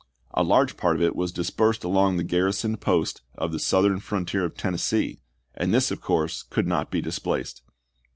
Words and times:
A 0.33 0.41
large 0.41 0.77
part 0.77 0.95
of 0.95 1.01
it 1.03 1.15
was 1.15 1.31
^S 1.31 1.35
dispersed 1.35 1.83
along 1.83 2.17
the 2.17 2.23
garrisoned 2.23 2.81
posts 2.81 3.21
of 3.35 3.51
the 3.51 3.59
south 3.59 3.85
coSSSttle 3.85 3.91
ern 3.91 3.99
frontier 3.99 4.45
of 4.45 4.57
Tennessee, 4.57 5.21
and 5.53 5.71
this, 5.71 5.91
of 5.91 6.01
course, 6.01 6.41
could 6.41 6.63
S?t£enwar! 6.65 6.69
not 6.69 6.89
be 6.89 7.01
displaced. 7.01 7.61